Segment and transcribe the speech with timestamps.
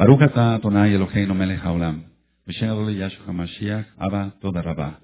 [0.00, 2.04] Baruch atah Eloheinu melech haolam.
[3.98, 5.00] Abba Toda.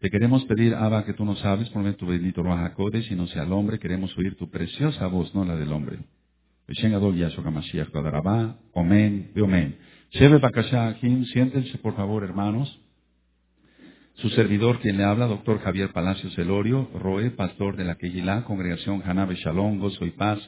[0.00, 3.14] Te queremos pedir, Abba, que tú nos hables por medio tu bendito Ruach HaKodesh y
[3.14, 3.78] no sea el hombre.
[3.78, 5.98] Queremos oír tu preciosa voz, no la del hombre.
[10.40, 12.80] Bakasha Akim, siéntense por favor, hermanos.
[14.14, 19.02] Su servidor, quien le habla, doctor Javier Palacios Elorio, Roe, pastor de la Quejilá, Congregación
[19.04, 20.38] Hanabe Shalom, Gozo y Paz,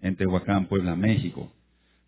[0.00, 1.52] en Tehuacán, Puebla, México.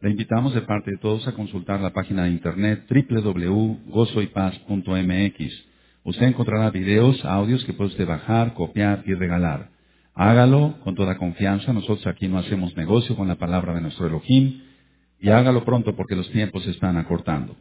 [0.02, 5.64] Le invitamos de parte de todos a consultar la página de internet www.gozoypaz.mx.
[6.02, 9.68] Usted encontrará videos, audios que puede usted bajar, copiar y regalar.
[10.14, 11.72] Hágalo con toda confianza.
[11.72, 14.62] Nosotros aquí no hacemos negocio con la palabra de nuestro Elohim.
[15.20, 17.54] Y hágalo pronto porque los tiempos se están acortando.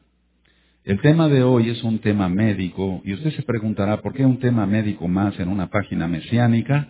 [0.83, 4.39] El tema de hoy es un tema médico y usted se preguntará por qué un
[4.39, 6.87] tema médico más en una página mesiánica.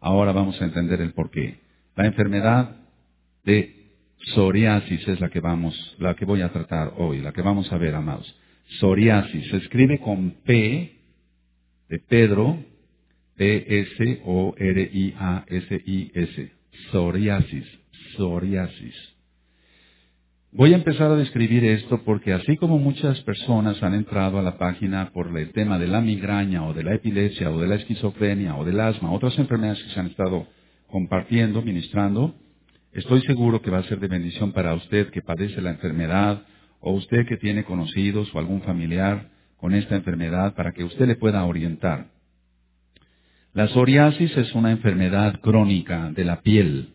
[0.00, 1.60] Ahora vamos a entender el por qué.
[1.94, 2.78] La enfermedad
[3.44, 3.77] de
[4.34, 7.78] psoriasis es la que vamos, la que voy a tratar hoy, la que vamos a
[7.78, 8.34] ver, amados.
[8.78, 10.98] Psoriasis se escribe con P
[11.88, 12.62] de Pedro,
[13.36, 14.18] P-S-O-R-I-A-S-I-S.
[16.90, 17.64] Psoriasis,
[18.16, 18.94] psoriasis.
[20.52, 24.56] Voy a empezar a describir esto porque así como muchas personas han entrado a la
[24.56, 28.56] página por el tema de la migraña o de la epilepsia o de la esquizofrenia
[28.56, 30.46] o del asma, otras enfermedades que se han estado
[30.86, 32.34] compartiendo, ministrando,
[32.92, 36.42] estoy seguro que va a ser de bendición para usted que padece la enfermedad
[36.80, 41.16] o usted que tiene conocidos o algún familiar con esta enfermedad para que usted le
[41.16, 42.06] pueda orientar.
[43.52, 46.94] La psoriasis es una enfermedad crónica de la piel.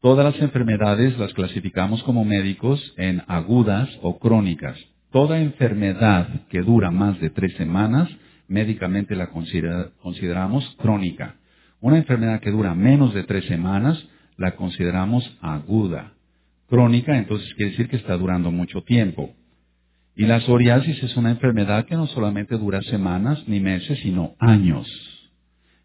[0.00, 4.78] Todas las enfermedades las clasificamos como médicos en agudas o crónicas.
[5.12, 8.08] Toda enfermedad que dura más de tres semanas,
[8.48, 11.36] médicamente la consideramos crónica.
[11.80, 14.02] Una enfermedad que dura menos de tres semanas,
[14.40, 16.14] la consideramos aguda.
[16.66, 19.34] Crónica, entonces quiere decir que está durando mucho tiempo.
[20.16, 24.88] Y la psoriasis es una enfermedad que no solamente dura semanas ni meses, sino años.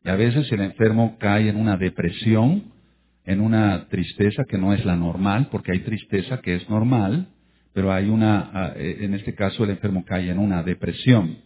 [0.05, 2.71] Y a veces el enfermo cae en una depresión,
[3.25, 7.27] en una tristeza que no es la normal, porque hay tristeza que es normal,
[7.73, 11.39] pero hay una, ah, eh, en este caso el enfermo cae en una depresión,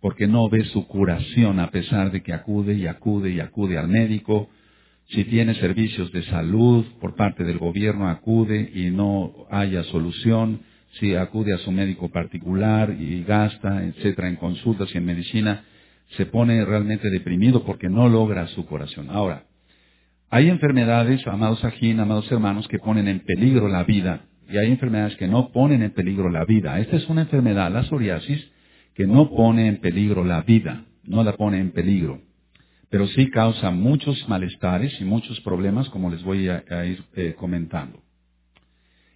[0.00, 3.88] porque no ve su curación a pesar de que acude y acude y acude al
[3.88, 4.48] médico.
[5.08, 10.62] Si tiene servicios de salud por parte del gobierno, acude y no haya solución.
[10.98, 15.64] Si acude a su médico particular y gasta, etcétera, en consultas y en medicina,
[16.16, 19.10] se pone realmente deprimido porque no logra su curación.
[19.10, 19.44] Ahora,
[20.28, 24.26] hay enfermedades, amados ajín, amados hermanos, que ponen en peligro la vida.
[24.48, 26.80] Y hay enfermedades que no ponen en peligro la vida.
[26.80, 28.50] Esta es una enfermedad, la psoriasis,
[28.94, 30.84] que no pone en peligro la vida.
[31.04, 32.25] No la pone en peligro.
[32.90, 38.00] Pero sí causa muchos malestares y muchos problemas, como les voy a, ir eh, comentando.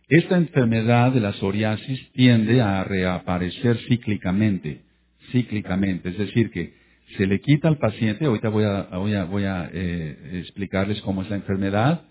[0.09, 4.83] Esta enfermedad de la psoriasis tiende a reaparecer cíclicamente.
[5.31, 6.09] Cíclicamente.
[6.09, 6.75] Es decir, que
[7.17, 11.37] se le quita al paciente, ahorita voy a, voy a, eh, explicarles cómo es la
[11.37, 12.03] enfermedad,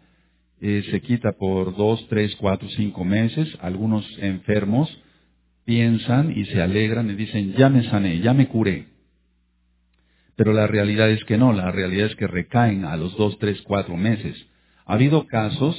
[0.62, 4.90] eh, se quita por dos, tres, cuatro, cinco meses, algunos enfermos
[5.64, 8.88] piensan y se alegran y dicen, ya me sané, ya me curé.
[10.40, 13.62] Pero la realidad es que no, la realidad es que recaen a los dos, tres,
[13.64, 14.38] cuatro meses.
[14.86, 15.76] Ha habido casos,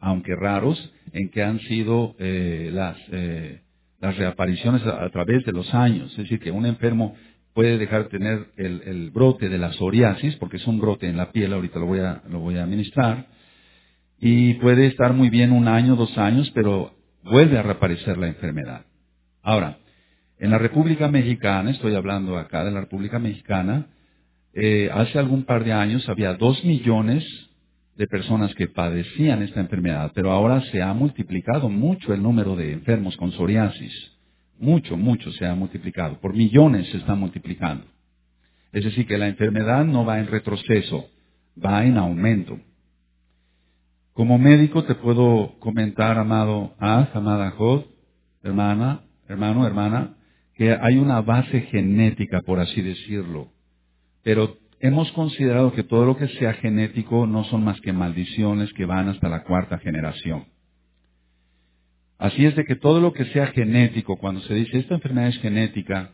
[0.00, 2.98] aunque raros, en que han sido eh, las,
[4.00, 6.10] las reapariciones a, través de los años.
[6.10, 7.14] Es decir, que un enfermo
[7.54, 11.30] puede dejar de tener el, brote de la psoriasis, porque es un brote en la
[11.30, 13.28] piel, ahorita lo voy a, lo voy a administrar,
[14.18, 18.86] y puede estar muy bien un año, dos años, pero vuelve a reaparecer la enfermedad.
[19.40, 19.78] Ahora,
[20.40, 23.86] en la República Mexicana, estoy hablando acá de la República Mexicana,
[24.54, 27.24] eh, hace algún par de años había dos millones
[27.96, 32.72] de personas que padecían esta enfermedad, pero ahora se ha multiplicado mucho el número de
[32.72, 33.92] enfermos con psoriasis.
[34.58, 36.18] Mucho, mucho se ha multiplicado.
[36.20, 37.84] Por millones se está multiplicando.
[38.72, 41.10] Es decir, que la enfermedad no va en retroceso,
[41.62, 42.58] va en aumento.
[44.12, 47.84] Como médico te puedo comentar, amado Az, amada Jod,
[48.42, 50.16] hermana, hermano, hermana,
[50.54, 53.48] que hay una base genética, por así decirlo.
[54.22, 58.86] Pero hemos considerado que todo lo que sea genético no son más que maldiciones que
[58.86, 60.44] van hasta la cuarta generación.
[62.18, 65.38] Así es de que todo lo que sea genético, cuando se dice esta enfermedad es
[65.38, 66.12] genética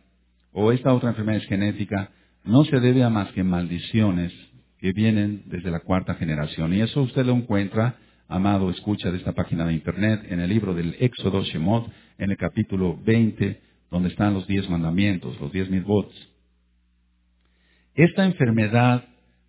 [0.52, 2.10] o esta otra enfermedad es genética,
[2.44, 4.32] no se debe a más que maldiciones
[4.78, 6.72] que vienen desde la cuarta generación.
[6.74, 7.96] Y eso usted lo encuentra,
[8.28, 12.36] amado escucha de esta página de internet, en el libro del Éxodo Shemot, en el
[12.36, 13.60] capítulo 20,
[13.90, 16.14] donde están los diez mandamientos, los diez mil votos.
[17.96, 19.04] Esta enfermedad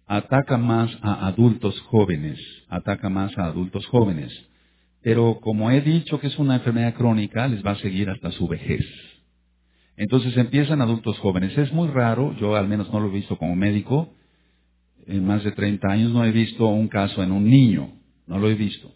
[0.05, 2.39] ataca más a adultos jóvenes,
[2.69, 4.31] ataca más a adultos jóvenes.
[5.01, 8.47] pero como he dicho que es una enfermedad crónica, les va a seguir hasta su
[8.47, 8.85] vejez.
[9.95, 11.57] Entonces empiezan adultos jóvenes.
[11.57, 14.13] Es muy raro, yo al menos no lo he visto como médico,
[15.07, 17.93] en más de 30 años no he visto un caso en un niño,
[18.27, 18.93] no lo he visto.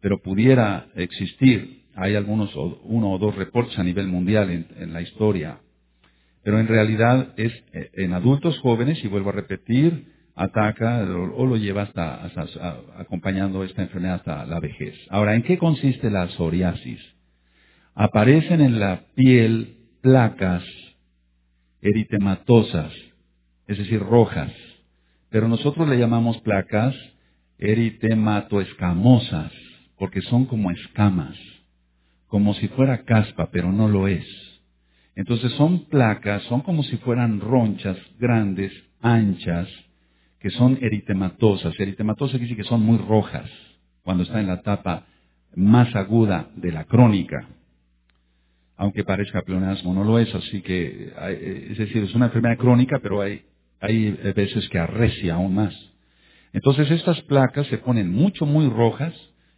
[0.00, 2.54] Pero pudiera existir, hay algunos,
[2.84, 5.58] uno o dos reportes a nivel mundial en, la historia.
[6.42, 11.56] Pero en realidad es eh, en adultos jóvenes, y vuelvo a repetir, ataca o, lo
[11.56, 12.24] lleva hasta,
[12.98, 14.94] acompañando esta enfermedad hasta la vejez.
[15.10, 17.00] Ahora, ¿en qué consiste la psoriasis?
[17.94, 20.64] Aparecen en la piel placas
[21.80, 22.92] eritematosas,
[23.66, 24.52] es decir, rojas,
[25.30, 26.94] pero nosotros le llamamos placas
[27.58, 29.52] eritematoescamosas,
[29.98, 31.36] porque son como escamas,
[32.26, 34.26] como si fuera caspa, pero no lo es.
[35.14, 39.68] Entonces son placas, son como si fueran ronchas grandes, anchas,
[40.40, 41.78] que son eritematosas.
[41.78, 43.48] Eritematosas quiere decir que son muy rojas
[44.02, 45.06] cuando está en la etapa
[45.54, 47.46] más aguda de la crónica.
[48.76, 51.12] Aunque parezca pleonasmo, no lo es, así que,
[51.70, 53.42] es decir, es una enfermedad crónica, pero hay,
[53.80, 55.74] hay veces que arrecia aún más.
[56.54, 59.14] Entonces estas placas se ponen mucho, muy rojas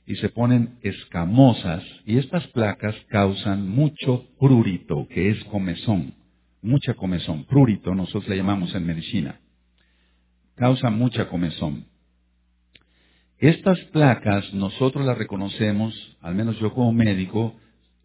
[0.06, 6.14] y se ponen escamosas y estas placas causan mucho prurito, que es comezón,
[6.62, 7.44] mucha comezón.
[7.44, 9.40] Prurito nosotros le llamamos en medicina
[10.54, 11.86] causa mucha comezón.
[13.38, 17.54] Estas placas nosotros las reconocemos, al menos yo como médico,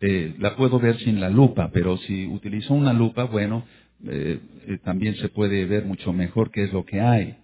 [0.01, 3.65] eh, la puedo ver sin la lupa, pero si utilizo una lupa, bueno,
[4.05, 7.37] eh, eh, también se puede ver mucho mejor qué es lo que hay.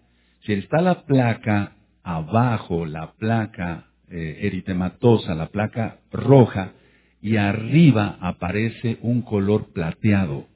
[0.45, 1.73] Si está la placa
[2.03, 6.73] abajo, la placa eritematosa, la placa roja,
[7.21, 10.47] y arriba aparece un color plateado.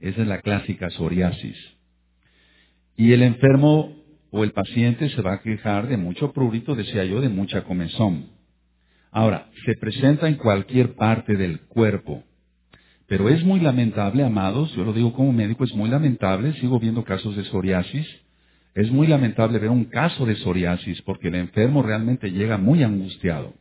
[0.00, 1.56] Esa es la clásica psoriasis.
[2.96, 3.96] Y el enfermo
[4.30, 8.26] o el paciente se va a quejar de mucho prurito, decía yo, de mucha comezón.
[9.10, 12.24] Ahora, se presenta en cualquier parte del cuerpo.
[13.06, 17.04] Pero es muy lamentable, amados, yo lo digo como médico, es muy lamentable, sigo viendo
[17.04, 18.06] casos de psoriasis,
[18.80, 23.54] es muy lamentable ver un caso de psoriasis porque el enfermo realmente llega muy angustiado.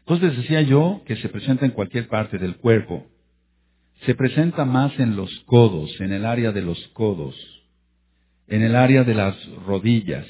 [0.00, 3.06] Entonces decía yo que se presenta en cualquier parte del cuerpo.
[4.06, 7.34] Se presenta más en los codos, en el área de los codos
[8.48, 9.36] en el área de las
[9.66, 10.26] rodillas.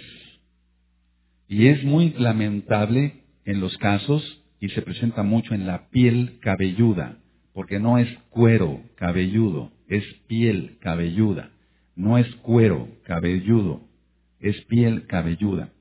[1.49, 7.19] Y es muy lamentable en los casos y se presenta mucho en la piel cabelluda,
[7.55, 11.51] porque no es cuero cabelludo, es piel cabelluda.
[11.99, 13.83] No es cuero cabelludo,
[14.39, 15.73] es piel cabelluda.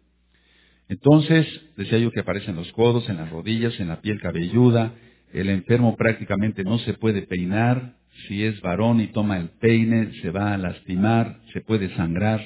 [0.90, 1.46] Entonces,
[1.78, 4.96] decía yo que aparece en los codos, en las rodillas, en la piel cabelluda.
[5.31, 7.98] El enfermo prácticamente no se puede peinar,
[8.28, 12.44] si es varón y toma el peine, se va a lastimar, se puede sangrar.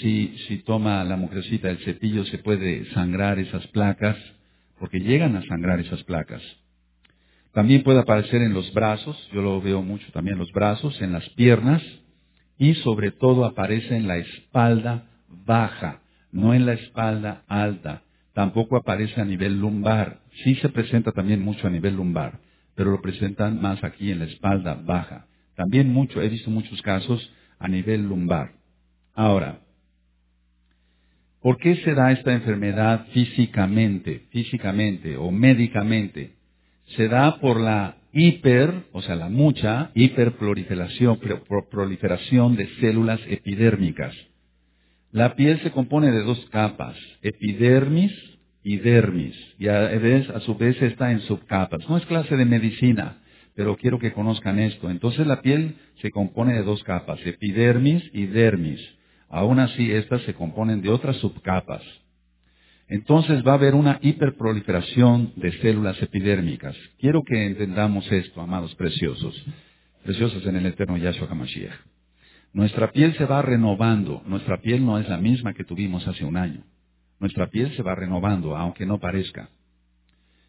[0.00, 4.16] Si, si toma la mujercita el cepillo, se puede sangrar esas placas,
[4.78, 6.42] porque llegan a sangrar esas placas.
[7.52, 11.10] También puede aparecer en los brazos, yo lo veo mucho también en los brazos, en
[11.10, 11.82] las piernas,
[12.60, 18.02] y sobre todo aparece en la espalda baja, no en la espalda alta.
[18.34, 22.38] Tampoco aparece a nivel lumbar, sí se presenta también mucho a nivel lumbar
[22.80, 25.26] pero lo presentan más aquí en la espalda baja.
[25.54, 28.52] También mucho, he visto muchos casos a nivel lumbar.
[29.12, 29.60] Ahora,
[31.42, 36.36] ¿por qué se da esta enfermedad físicamente, físicamente o médicamente?
[36.96, 41.20] Se da por la hiper, o sea, la mucha hiperproliferación
[41.70, 44.14] proliferación de células epidérmicas.
[45.12, 48.12] La piel se compone de dos capas, epidermis
[48.62, 49.36] y dermis.
[49.58, 51.88] Y a, a su vez está en subcapas.
[51.88, 53.18] No es clase de medicina,
[53.54, 54.88] pero quiero que conozcan esto.
[54.90, 58.80] Entonces la piel se compone de dos capas, epidermis y dermis.
[59.28, 61.82] Aún así, estas se componen de otras subcapas.
[62.90, 66.76] Entonces va a haber una hiperproliferación de células epidérmicas.
[66.98, 69.32] Quiero que entendamos esto, amados preciosos,
[70.02, 71.72] preciosos en el eterno Yahshua HaMashiach.
[72.52, 74.22] Nuestra piel se va renovando.
[74.26, 76.64] Nuestra piel no es la misma que tuvimos hace un año.
[77.20, 79.50] Nuestra piel se va renovando, aunque no parezca.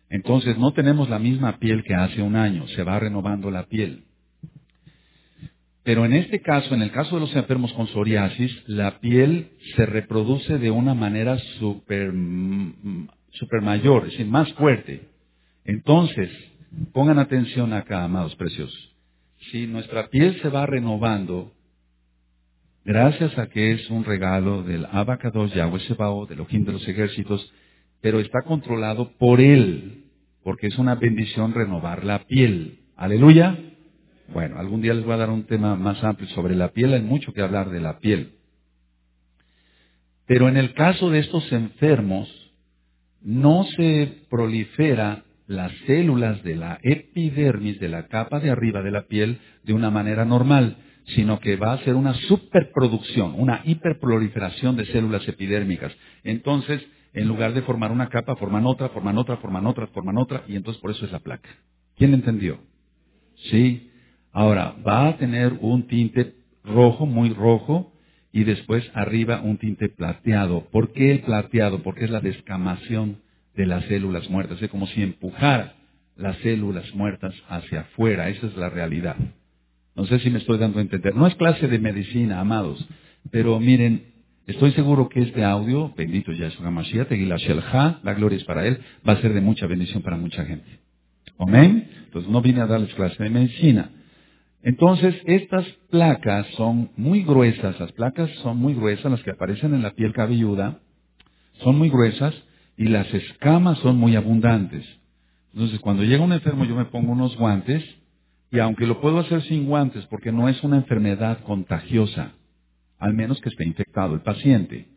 [0.09, 4.05] Entonces no tenemos la misma piel que hace un año, se va renovando la piel.
[5.83, 9.85] Pero en este caso, en el caso de los enfermos con psoriasis, la piel se
[9.85, 12.13] reproduce de una manera super,
[13.31, 15.09] super mayor, es decir, más fuerte.
[15.65, 16.29] Entonces,
[16.93, 18.91] pongan atención acá, amados preciosos.
[19.51, 21.51] Si nuestra piel se va renovando,
[22.85, 27.51] gracias a que es un regalo del Abacados Yahweh Sebao, del Ojim de los ejércitos,
[28.01, 30.05] pero está controlado por Él,
[30.43, 32.81] porque es una bendición renovar la piel.
[32.95, 33.70] Aleluya.
[34.27, 37.01] Bueno, algún día les voy a dar un tema más amplio sobre la piel, hay
[37.01, 38.33] mucho que hablar de la piel.
[40.25, 42.29] Pero en el caso de estos enfermos,
[43.21, 49.07] no se prolifera las células de la epidermis, de la capa de arriba de la
[49.07, 54.85] piel, de una manera normal, sino que va a ser una superproducción, una hiperproliferación de
[54.85, 55.91] células epidérmicas.
[56.23, 56.81] Entonces,
[57.13, 60.55] en lugar de formar una capa, forman otra, forman otra, forman otra, forman otra, y
[60.55, 61.49] entonces por eso es la placa.
[61.97, 62.59] ¿Quién entendió?
[63.49, 63.90] Sí.
[64.31, 67.91] Ahora, va a tener un tinte rojo, muy rojo,
[68.31, 70.67] y después arriba un tinte plateado.
[70.71, 71.83] ¿Por qué el plateado?
[71.83, 73.17] Porque es la descamación
[73.55, 74.61] de las células muertas.
[74.61, 75.73] Es como si empujara
[76.15, 78.29] las células muertas hacia afuera.
[78.29, 79.17] Esa es la realidad.
[79.95, 81.13] No sé si me estoy dando a entender.
[81.15, 82.87] No es clase de medicina, amados.
[83.31, 84.05] Pero miren,
[84.47, 87.09] estoy seguro que este audio, bendito Yahshua HaMashiach,
[88.03, 90.79] la gloria es para él, va a ser de mucha bendición para mucha gente.
[91.37, 91.89] Amén.
[92.05, 93.89] Entonces no vine a darles clase de medicina.
[94.63, 99.81] Entonces, estas placas son muy gruesas, las placas son muy gruesas, las que aparecen en
[99.81, 100.79] la piel cabelluda,
[101.63, 102.35] son muy gruesas
[102.77, 104.85] y las escamas son muy abundantes.
[105.53, 107.83] Entonces, cuando llega un enfermo yo me pongo unos guantes
[108.51, 112.33] y aunque lo puedo hacer sin guantes porque no es una enfermedad contagiosa,
[112.99, 114.89] al menos que esté infectado el paciente,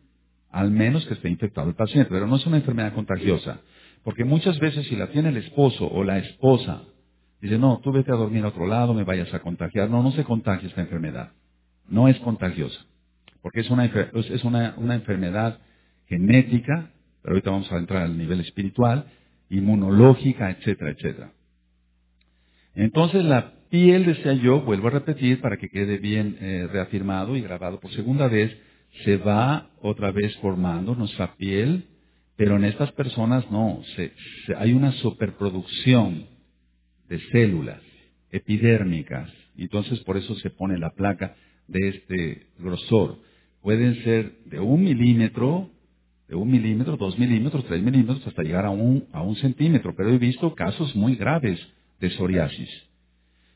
[0.51, 3.61] al menos que esté infectado el paciente, pero no es una enfermedad contagiosa,
[4.03, 6.83] porque muchas veces si la tiene el esposo o la esposa
[7.41, 9.89] Dice, no, tú vete a dormir a otro lado, me vayas a contagiar.
[9.89, 11.31] No, no se contagia esta enfermedad.
[11.87, 12.79] No es contagiosa.
[13.41, 15.59] Porque es una, es una, una enfermedad
[16.07, 19.05] genética, pero ahorita vamos a entrar al nivel espiritual,
[19.49, 21.31] inmunológica, etcétera, etcétera.
[22.73, 27.41] Entonces la piel, decía yo, vuelvo a repetir para que quede bien eh, reafirmado y
[27.41, 28.55] grabado por segunda vez,
[29.03, 31.85] se va otra vez formando nuestra piel,
[32.35, 33.81] pero en estas personas no,
[34.57, 36.25] hay una superproducción
[37.09, 37.81] de células
[38.31, 39.31] epidérmicas.
[39.57, 41.35] Entonces por eso se pone la placa
[41.67, 43.19] de este grosor.
[43.61, 45.69] Pueden ser de un milímetro,
[46.27, 49.95] de un milímetro, dos milímetros, tres milímetros, hasta llegar a un, a un centímetro.
[49.95, 51.59] Pero he visto casos muy graves
[51.99, 52.69] de psoriasis.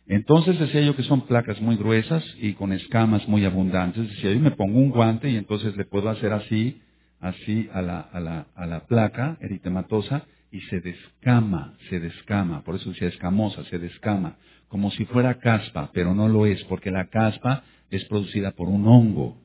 [0.08, 4.10] Entonces decía yo que son placas muy gruesas y con escamas muy abundantes.
[4.10, 6.82] Decía yo me pongo un guante y entonces le puedo hacer así,
[7.20, 12.76] así a la, a la, a la placa eritematosa y se descama, se descama, por
[12.76, 14.38] eso decía escamosa, se descama,
[14.68, 18.88] como si fuera caspa, pero no lo es, porque la caspa es producida por un
[18.88, 19.38] hongo.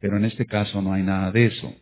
[0.00, 1.74] Pero en este caso no hay nada de eso.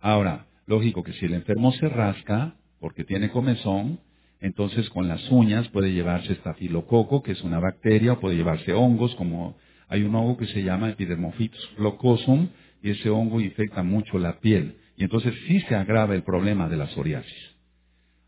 [0.00, 4.00] Ahora, lógico que si el enfermo se rasca, porque tiene comezón,
[4.40, 9.14] entonces con las uñas puede llevarse estafilococo, que es una bacteria, o puede llevarse hongos,
[9.16, 9.56] como
[9.88, 12.48] hay un hongo que se llama Epidermophytus flocosum,
[12.82, 14.76] y ese hongo infecta mucho la piel.
[14.96, 17.49] Y entonces sí se agrava el problema de la psoriasis.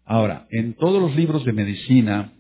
[0.05, 2.33] Ahora, en todos los libros de medicina,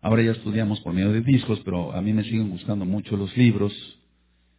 [0.00, 3.36] ahora ya estudiamos por medio de discos, pero a mí me siguen gustando mucho los
[3.36, 3.72] libros,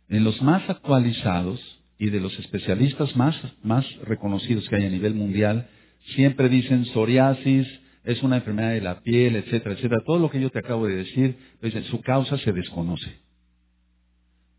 [0.10, 1.60] en los más actualizados
[1.98, 5.68] y de los especialistas más, más reconocidos que hay a nivel mundial,
[6.16, 7.68] siempre dicen psoriasis,
[8.04, 10.02] es una enfermedad de la piel, etcétera, etcétera.
[10.06, 13.20] Todo lo que yo te acabo de decir, dicen, su causa se desconoce.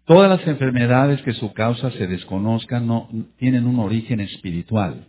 [0.04, 5.06] Todas las enfermedades que su causa se desconozca no, tienen un origen espiritual.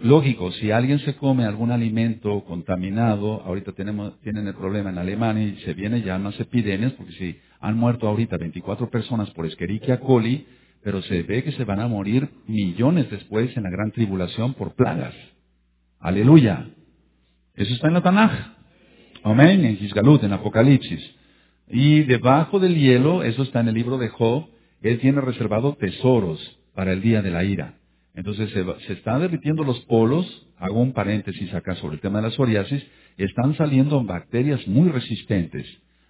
[0.00, 5.56] Lógico, si alguien se come algún alimento contaminado, ahorita tienen el problema en Alemania y
[5.62, 10.46] se viene ya unas epidemias, porque si han muerto ahorita 24 personas por Escherichia coli,
[10.82, 14.74] pero se ve que se van a morir millones después en la gran tribulación por
[14.74, 15.14] plagas.
[15.98, 16.68] Aleluya.
[17.54, 18.32] Eso está en la Tanaj.
[19.24, 21.14] Amén, en Gisgalut, en Apocalipsis.
[21.68, 24.46] Y debajo del hielo, eso está en el libro de Job,
[24.80, 26.40] él tiene reservado tesoros
[26.74, 27.74] para el día de la ira.
[28.18, 32.34] Entonces se, están derritiendo los polos, hago un paréntesis acá sobre el tema de la
[32.34, 32.84] psoriasis,
[33.16, 35.64] están saliendo bacterias muy resistentes.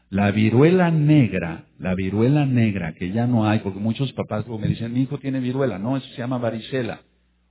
[0.08, 4.94] La viruela negra, la viruela negra, que ya no hay, porque muchos papás me dicen,
[4.94, 7.02] mi hijo tiene viruela, no, eso se llama varicela,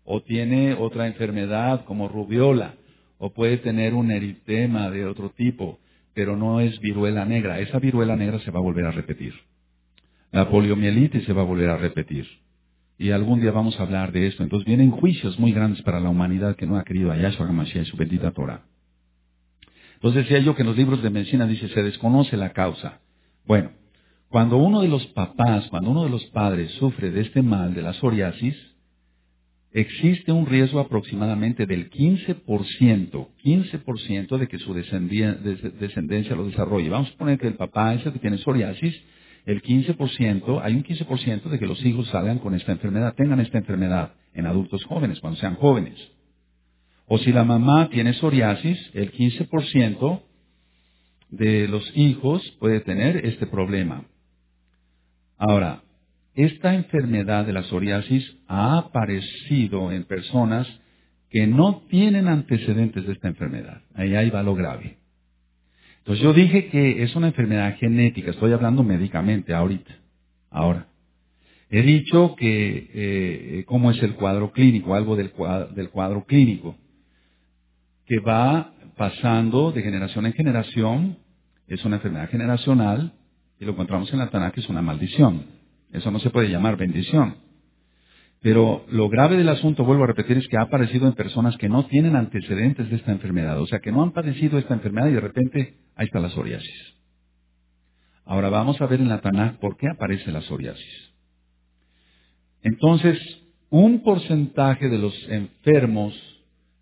[0.04, 2.74] o tiene otra enfermedad como rubiola,
[3.20, 5.78] o puede tener un eritema de otro tipo,
[6.16, 7.60] pero no es viruela negra.
[7.60, 9.36] Esa viruela negra se va a volver a repetir.
[10.32, 12.26] La poliomielitis se va a volver a repetir.
[12.98, 14.44] Y algún día vamos a hablar de esto.
[14.44, 17.84] Entonces vienen juicios muy grandes para la humanidad que no ha querido a Yahshua HaMashiach
[17.84, 18.64] y su bendita Torah.
[19.96, 23.02] Entonces decía yo que en los libros de medicina dice, se desconoce la causa.
[23.46, 23.72] Bueno,
[24.30, 27.82] cuando uno de los papás, cuando uno de los padres sufre de este mal, de
[27.82, 28.56] la psoriasis,
[29.72, 36.90] existe un riesgo aproximadamente del 15%, 15% de que su descendencia lo desarrolle.
[36.90, 38.96] Vamos a poner que el papá es el que tiene psoriasis
[39.48, 43.58] el 15%, hay un 15% de que los hijos salgan con esta enfermedad, tengan esta
[43.58, 45.98] enfermedad en adultos jóvenes, cuando sean jóvenes.
[47.08, 50.22] O si la mamá tiene psoriasis, el 15%
[51.30, 54.04] de los hijos puede tener este problema.
[55.38, 55.82] Ahora,
[56.36, 60.68] esta enfermedad de la psoriasis ha aparecido en personas
[61.30, 63.82] que no tienen antecedentes de esta enfermedad.
[63.96, 64.98] Ahí, ahí va lo grave.
[66.08, 69.94] Entonces yo dije que es una enfermedad genética, estoy hablando médicamente ahorita,
[70.50, 70.88] ahora.
[71.70, 76.78] He dicho que eh, cómo es el cuadro clínico, algo del cuadro, clínico,
[78.06, 81.18] que va pasando de generación en generación,
[81.68, 83.12] es una enfermedad generacional,
[83.60, 85.44] y lo encontramos en la Tanakh, es una maldición.
[85.92, 87.36] Eso no se puede llamar bendición.
[88.42, 91.70] Pero lo grave del asunto, vuelvo a repetir, es que ha aparecido en personas que
[91.70, 95.14] no tienen antecedentes de esta enfermedad, o sea, que no han padecido esta enfermedad y
[95.14, 96.96] de repente ahí está la psoriasis.
[98.26, 101.14] Ahora vamos a ver en la Tanakh por qué aparece la psoriasis.
[102.62, 103.18] Entonces,
[103.70, 106.14] un porcentaje de los enfermos,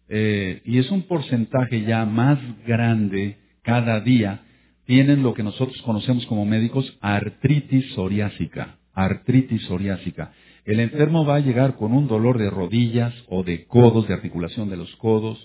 [0.10, 4.42] eh, y es un porcentaje ya más grande cada día,
[4.86, 8.78] tienen lo que nosotros conocemos como médicos artritis psoriásica.
[8.94, 10.32] Artritis psoriásica.
[10.66, 14.70] El enfermo va a llegar con un dolor de rodillas o de codos, de articulación
[14.70, 15.40] de los codos,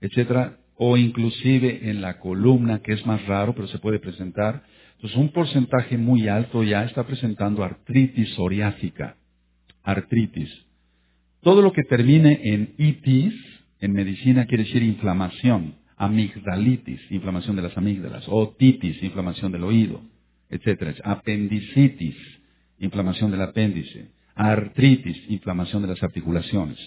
[0.00, 4.62] etcétera, o inclusive en la columna, que es más raro, pero se puede presentar.
[4.94, 9.16] Entonces, un porcentaje muy alto ya está presentando artritis psoriásica
[9.82, 10.50] artritis.
[11.40, 13.34] Todo lo que termine en itis,
[13.80, 20.02] en medicina quiere decir inflamación, amigdalitis, inflamación de las amígdalas, otitis, inflamación del oído,
[20.50, 21.00] etc.
[21.02, 22.16] Apendicitis,
[22.78, 26.78] inflamación del apéndice, artritis, inflamación de las articulaciones.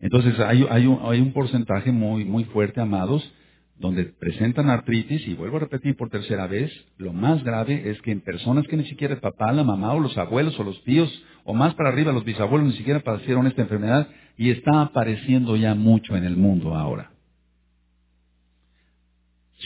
[0.00, 3.32] Entonces hay, un, un porcentaje muy, muy fuerte, amados,
[3.76, 8.10] donde presentan artritis, y vuelvo a repetir por tercera vez, lo más grave es que
[8.10, 11.10] en personas que ni siquiera el papá, la mamá o los abuelos o los tíos,
[11.44, 15.74] o más para arriba los bisabuelos ni siquiera padecieron esta enfermedad, y está apareciendo ya
[15.74, 17.10] mucho en el mundo ahora.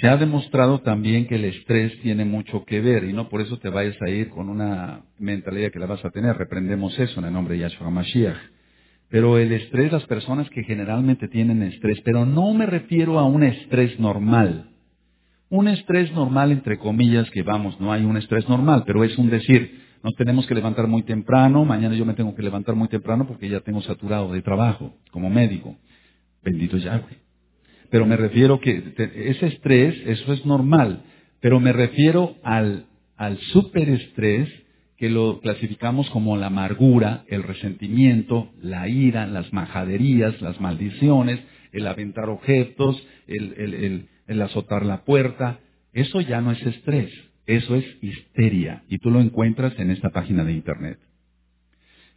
[0.01, 3.59] Se ha demostrado también que el estrés tiene mucho que ver, y no por eso
[3.59, 6.37] te vayas a ir con una mentalidad que la vas a tener.
[6.37, 8.39] Reprendemos eso en el nombre de Yahshua Mashiach.
[9.11, 13.43] Pero el estrés, las personas que generalmente tienen estrés, pero no me refiero a un
[13.43, 14.71] estrés normal.
[15.51, 19.29] Un estrés normal, entre comillas, que vamos, no hay un estrés normal, pero es un
[19.29, 23.27] decir, nos tenemos que levantar muy temprano, mañana yo me tengo que levantar muy temprano
[23.27, 25.77] porque ya tengo saturado de trabajo como médico.
[26.43, 27.22] Bendito Yahweh.
[27.93, 31.03] Pero me refiero que ese estrés, eso es normal,
[31.41, 32.87] pero me refiero al,
[33.53, 34.49] superestrés
[34.97, 41.41] que lo clasificamos como la amargura, el resentimiento, la ira, las majaderías, las maldiciones,
[41.73, 44.09] el aventar objetos, el,
[44.41, 45.61] azotar la puerta.
[45.93, 47.13] Eso ya no es estrés,
[47.45, 50.99] eso es histeria y tú lo encuentras en esta página de internet.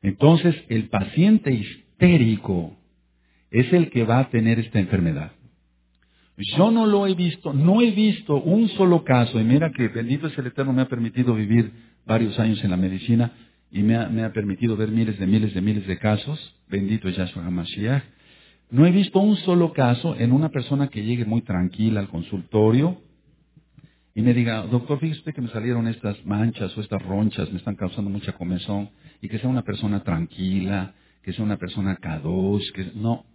[0.02, 2.78] Entonces, el paciente histérico
[3.52, 5.34] es el que va a tener esta enfermedad.
[6.38, 10.28] Yo no lo he visto, no he visto un solo caso, y mira que bendito
[10.28, 11.72] es el Eterno, me ha permitido vivir
[12.06, 13.32] varios años en la medicina
[13.72, 16.56] y me ha, permitido ver miles de miles de miles de casos.
[16.70, 18.04] Bendito es Yahshua HaMashiach.
[18.72, 23.02] No he visto un solo caso en una persona que llegue muy tranquila al consultorio
[24.18, 27.76] y me diga, doctor, fíjese que me salieron estas manchas o estas ronchas, me están
[27.76, 28.90] causando mucha comezón,
[29.22, 33.26] y que sea una persona tranquila, que sea una persona cados, que no.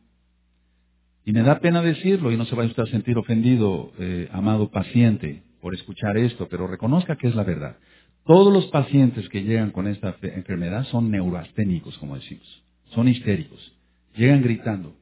[1.24, 4.70] Y me da pena decirlo, y no se vaya usted a sentir ofendido, eh, amado
[4.70, 7.76] paciente, por escuchar esto, pero reconozca que es la verdad.
[8.24, 12.62] Todos los pacientes que llegan con esta enfermedad son neuroasténicos, como decimos.
[12.94, 13.72] Son histéricos.
[14.16, 14.94] Llegan gritando,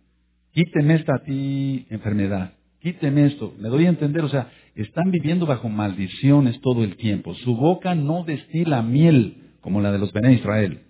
[0.53, 3.55] quíteme esta ti enfermedad, quíteme esto.
[3.59, 7.35] Me doy a entender, o sea, están viviendo bajo maldiciones todo el tiempo.
[7.37, 10.83] Su boca no destila miel como la de los Bené Israel.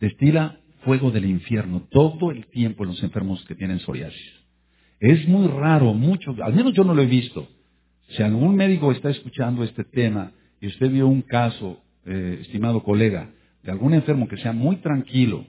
[0.00, 4.43] Destila fuego del infierno todo el tiempo en los enfermos que tienen psoriasis.
[5.00, 7.48] Es muy raro, mucho, al menos yo no lo he visto.
[8.08, 13.30] Si algún médico está escuchando este tema, y usted vio un caso, eh, estimado colega,
[13.62, 15.46] de algún enfermo que sea muy tranquilo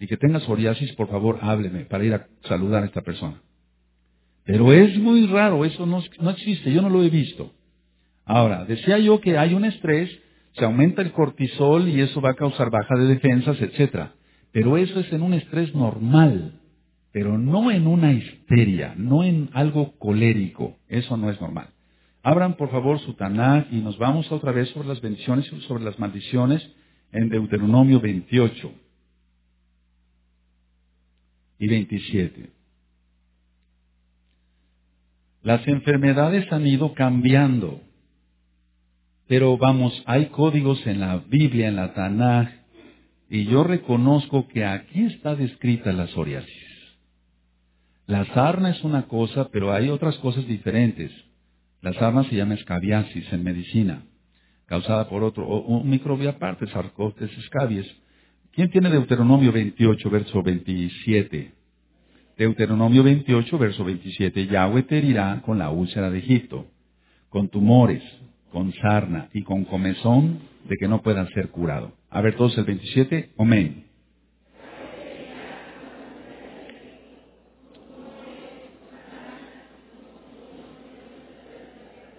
[0.00, 3.40] y que tenga psoriasis, por favor hábleme para ir a saludar a esta persona.
[4.44, 7.52] Pero es muy raro, eso no, no existe, yo no lo he visto.
[8.24, 10.10] Ahora, decía yo que hay un estrés,
[10.52, 14.08] se aumenta el cortisol y eso va a causar baja de defensas, etc.
[14.52, 16.60] Pero eso es en un estrés normal,
[17.12, 21.68] pero no en una histeria, no en algo colérico, eso no es normal.
[22.22, 25.84] Abran por favor su Tanakh y nos vamos otra vez sobre las bendiciones y sobre
[25.84, 26.68] las maldiciones
[27.12, 28.72] en Deuteronomio 28
[31.58, 32.50] y 27.
[35.42, 37.80] Las enfermedades han ido cambiando,
[39.28, 42.52] pero vamos, hay códigos en la Biblia, en la Tanakh,
[43.30, 46.67] y yo reconozco que aquí está descrita la psoriasis.
[48.08, 51.12] La sarna es una cosa, pero hay otras cosas diferentes.
[51.82, 54.02] La sarna se llama escabiasis en medicina,
[54.64, 57.86] causada por otro, un microbio aparte, Sarcoptes scabies.
[58.52, 61.52] ¿Quién tiene Deuteronomio 28, verso 27?
[62.38, 66.66] Deuteronomio 28, verso 27, Yahweh te herirá con la úlcera de Egipto,
[67.28, 68.02] con tumores,
[68.50, 71.92] con sarna y con comezón de que no puedan ser curado.
[72.08, 73.87] A ver todos el 27, amén.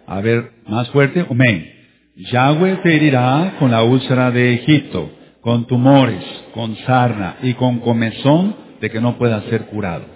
[0.10, 1.72] A ver, más fuerte, amén.
[2.16, 5.08] Yahweh te herirá con la úlcera de Egipto,
[5.42, 10.08] con tumores, con sarna y con comezón de que no pueda ser curado.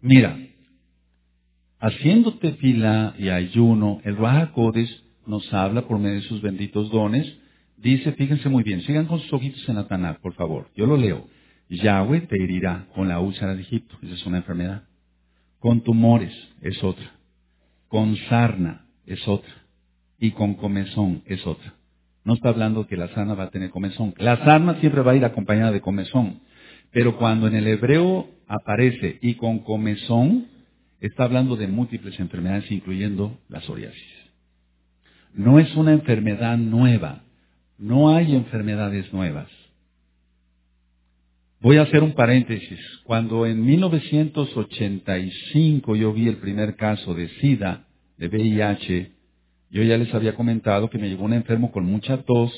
[0.00, 0.34] Mira,
[1.78, 4.50] haciéndote fila y ayuno, el Raja
[5.26, 7.30] nos habla por medio de sus benditos dones.
[7.76, 10.70] Dice, fíjense muy bien, sigan con sus ojitos en la por favor.
[10.74, 11.28] Yo lo leo.
[11.68, 14.84] Yahweh te herirá con la úlcera de Egipto, esa es una enfermedad.
[15.58, 17.12] Con tumores es otra.
[17.88, 19.52] Con sarna es otra.
[20.18, 21.74] Y con comezón es otra.
[22.24, 24.14] No está hablando que la sarna va a tener comezón.
[24.18, 26.40] La sarna siempre va a ir acompañada de comezón.
[26.92, 30.46] Pero cuando en el hebreo aparece y con comezón,
[31.00, 34.22] está hablando de múltiples enfermedades, incluyendo la psoriasis.
[35.34, 37.24] No es una enfermedad nueva.
[37.78, 39.48] No hay enfermedades nuevas.
[41.60, 42.80] Voy a hacer un paréntesis.
[43.04, 47.86] Cuando en 1985 yo vi el primer caso de SIDA,
[48.22, 49.12] de VIH,
[49.70, 52.52] yo ya les había comentado que me llegó un enfermo con mucha tos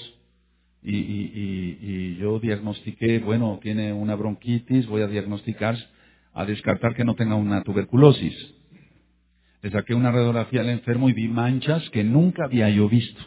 [0.83, 5.74] y, y, yo diagnostiqué, bueno, tiene una bronquitis, voy a diagnosticar,
[6.35, 8.35] a descartar que no tenga una tuberculosis.
[9.62, 13.22] Le saqué una radiografía al enfermo y vi manchas que nunca había yo visto.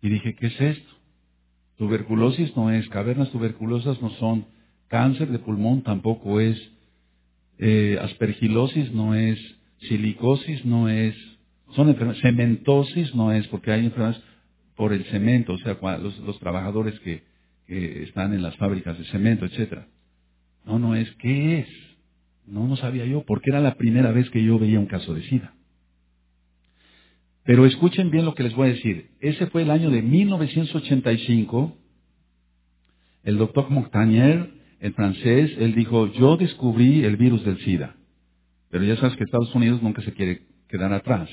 [0.00, 0.92] Y dije, ¿qué es esto?
[1.76, 4.46] Tuberculosis no es, cavernas tuberculosas no son,
[4.88, 6.60] cáncer de pulmón tampoco es,
[7.58, 9.38] eh, aspergilosis no es,
[9.88, 11.14] silicosis no es,
[11.74, 14.22] son enfermedades, cementosis no es, porque hay enfermedades
[14.76, 17.30] por el cemento, o sea, los, trabajadores que,
[17.66, 19.86] están en las fábricas de cemento, etcétera.
[20.66, 21.68] No, no es, ¿qué es?
[22.46, 25.22] No, no sabía yo, porque era la primera vez que yo veía un caso de
[25.22, 25.54] SIDA.
[27.44, 29.10] Pero escuchen bien lo que les voy a decir.
[29.20, 31.76] Ese fue el año de 1985.
[33.24, 37.96] El doctor Montagnier, el francés, él dijo, yo descubrí el virus del SIDA.
[38.72, 41.28] Pero ya sabes que Estados Unidos nunca se quiere quedar atrás.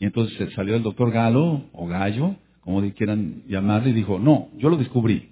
[0.00, 4.68] Y entonces salió el doctor Galo, o Gallo, como quieran llamarle, y dijo, no, yo
[4.68, 5.28] lo descubrí.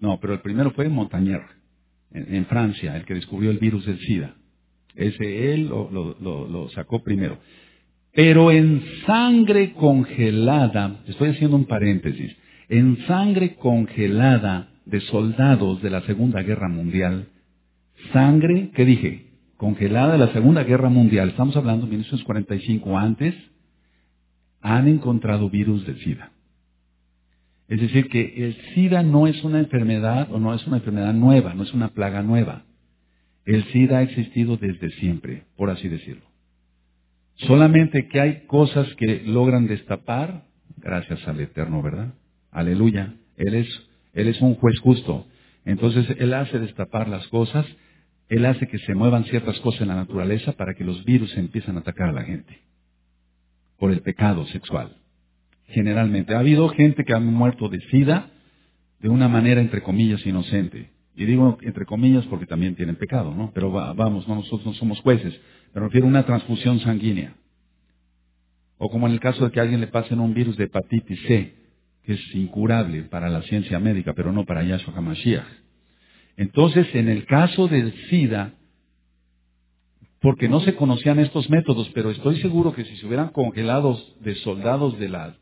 [0.00, 1.40] No, pero el primero fue Montagnier,
[2.12, 4.34] en, Francia, el que descubrió el virus del SIDA.
[4.94, 7.38] Ese él lo, sacó primero.
[8.12, 12.36] Pero en sangre congelada, estoy haciendo un paréntesis,
[12.68, 17.28] en sangre congelada de soldados de la Segunda Guerra Mundial,
[18.12, 19.27] sangre, ¿qué dije?
[19.58, 23.34] Congelada de la Segunda Guerra Mundial, estamos hablando de 1945 antes,
[24.60, 26.30] han encontrado virus del SIDA.
[27.66, 31.54] Es decir, que el SIDA no es una enfermedad o no es una enfermedad nueva,
[31.54, 32.66] no es una plaga nueva.
[33.46, 36.24] El SIDA ha existido desde siempre, por así decirlo.
[37.38, 40.44] Solamente que hay cosas que logran destapar
[40.76, 42.14] gracias al Eterno, ¿verdad?
[42.52, 43.12] Aleluya.
[43.36, 43.68] Él es,
[44.12, 45.26] él es un juez justo.
[45.64, 47.66] Entonces, Él hace destapar las cosas,
[48.28, 51.76] Él hace que se muevan ciertas cosas en la naturaleza para que los virus empiecen
[51.76, 52.58] a atacar a la gente
[53.78, 54.96] por el pecado sexual.
[55.68, 56.34] Generalmente.
[56.34, 58.30] Ha habido gente que ha muerto de sida
[59.00, 60.90] de una manera, entre comillas, inocente.
[61.14, 63.50] Y digo entre comillas porque también tienen pecado, ¿no?
[63.54, 65.38] Pero vamos, nosotros no somos jueces.
[65.74, 67.34] Me refiero a una transfusión sanguínea.
[68.78, 71.20] O como en el caso de que a alguien le pasen un virus de hepatitis
[71.22, 71.54] C,
[72.04, 75.67] que es incurable para la ciencia médica, pero no para Yahshua HaMashiach.
[76.38, 78.54] Entonces, en el caso del SIDA,
[80.20, 84.36] porque no se conocían estos métodos, pero estoy seguro que si se hubieran congelado de
[84.36, 85.34] soldados de la,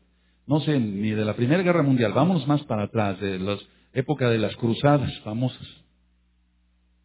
[0.47, 3.57] no sé, ni de la Primera Guerra Mundial, vámonos más para atrás, de la
[3.93, 5.67] época de las cruzadas famosas,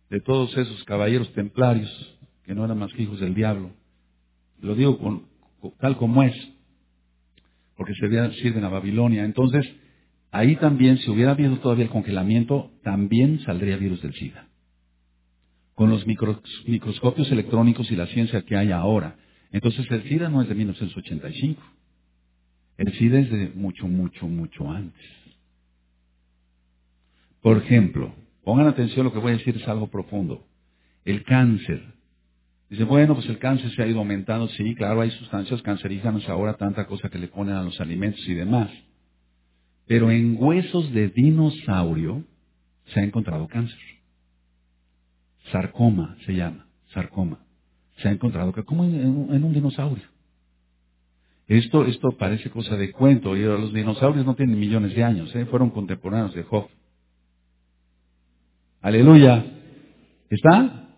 [0.08, 3.72] de todos esos caballeros templarios, que no eran más que hijos del diablo.
[4.60, 5.26] Lo digo con,
[5.80, 6.34] tal como es,
[7.76, 9.22] porque se sirven a Babilonia.
[9.26, 9.66] Entonces,
[10.32, 14.48] ahí también, si hubiera habido todavía el congelamiento, también saldría virus del SIDA
[15.74, 19.16] con los microscopios electrónicos y la ciencia que hay ahora.
[19.50, 21.62] Entonces el SIDA no es de 1985.
[22.78, 25.04] El SIDA es de mucho, mucho, mucho antes.
[27.40, 28.14] Por ejemplo,
[28.44, 30.46] pongan atención, lo que voy a decir es algo profundo.
[31.04, 31.82] El cáncer.
[32.70, 34.48] Dice, bueno, pues el cáncer se ha ido aumentando.
[34.48, 38.34] Sí, claro, hay sustancias cancerígenas ahora, tanta cosa que le ponen a los alimentos y
[38.34, 38.70] demás.
[39.92, 42.24] Pero en huesos de dinosaurio
[42.86, 43.78] se ha encontrado cáncer.
[45.50, 47.44] Sarcoma se llama, sarcoma.
[47.98, 50.06] Se ha encontrado que como en, un dinosaurio.
[51.46, 55.44] Esto, esto parece cosa de cuento, y los dinosaurios no tienen millones de años, ¿eh?
[55.44, 56.68] fueron contemporáneos de Job.
[58.80, 59.44] Aleluya.
[60.30, 60.88] ¿Está?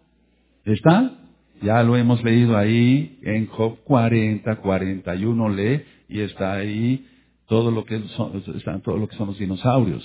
[0.66, 1.18] ¿Está?
[1.62, 7.08] Ya lo hemos leído ahí en Job 40, 41 lee y está ahí
[7.46, 10.02] todo lo que son, está todo lo que son los dinosaurios.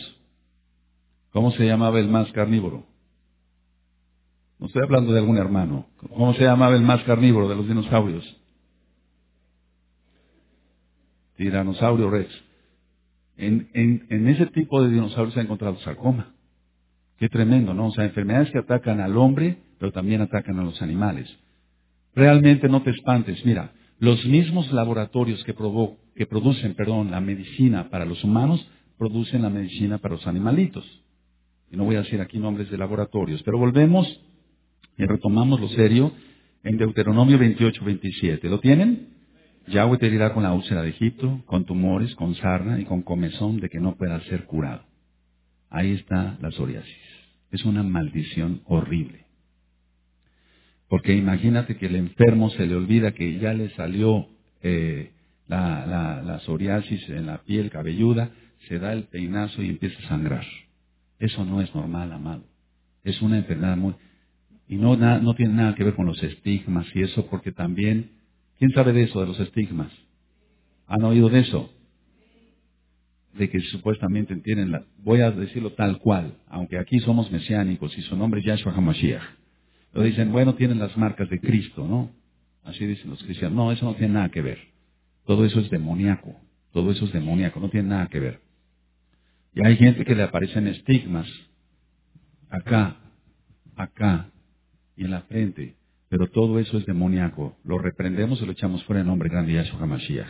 [1.32, 2.86] ¿Cómo se llamaba el más carnívoro?
[4.60, 5.88] No estoy hablando de algún hermano.
[6.10, 8.26] ¿Cómo se llamaba el más carnívoro de los dinosaurios?
[11.38, 12.30] Tiranosaurio Rex.
[13.38, 16.34] En, en, ese tipo de dinosaurios se ha encontrado sarcoma.
[17.18, 17.88] Qué tremendo, ¿no?
[17.88, 21.34] O sea, enfermedades que atacan al hombre, pero también atacan a los animales.
[22.14, 23.46] Realmente no te espantes.
[23.46, 25.54] Mira, los mismos laboratorios que,
[26.20, 30.84] que producen perdón, la medicina para los humanos, producen la medicina para los animalitos.
[31.72, 34.06] Y no voy a decir aquí nombres de laboratorios, pero volvemos
[34.98, 36.12] y retomamos lo serio
[36.66, 38.50] en Deuteronomio 28, 27.
[38.50, 39.08] ¿Lo tienen?
[39.68, 43.62] Yahweh te dirá con la úlcera de Egipto, con tumores, con sarna y con comezón
[43.62, 44.84] de que no pueda ser curado.
[45.70, 46.98] Ahí está la psoriasis.
[47.50, 49.26] Es una maldición horrible.
[50.90, 54.28] Porque imagínate que el enfermo se le olvida que ya le salió
[54.62, 55.14] eh,
[55.50, 58.30] la, la, psoriasis en la piel cabelluda,
[58.68, 60.46] se da el peinazo y empieza a sangrar.
[61.18, 62.44] Eso no es normal, amado.
[63.04, 63.96] Es una enfermedad muy...
[64.68, 68.12] Y no, no tiene nada que ver con los estigmas y eso, porque también...
[68.60, 69.92] ¿Quién sabe de eso, de los estigmas?
[70.86, 71.74] ¿Han oído de eso?
[73.34, 74.84] De que supuestamente tienen la...
[75.00, 79.24] Voy a decirlo tal cual, aunque aquí somos mesiánicos y su nombre es Yahshua HaMashiach.
[79.94, 82.12] Lo dicen, bueno, tienen las marcas de Cristo, ¿no?
[82.64, 83.56] Así dicen los cristianos.
[83.56, 84.60] No, eso no tiene nada que ver.
[85.30, 86.36] Todo eso es demoníaco.
[86.74, 88.40] Todo eso es demoníaco, no tiene nada que ver.
[89.54, 91.28] Y hay gente que le aparecen estigmas
[92.50, 92.98] acá,
[93.76, 94.32] acá
[94.98, 95.76] y en la frente.
[96.10, 97.56] Pero todo eso es demoníaco.
[97.64, 100.28] Lo reprendemos y lo echamos fuera en nombre grande de Yahshua HaMashiach.